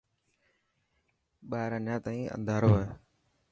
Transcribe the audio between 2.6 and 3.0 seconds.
هي.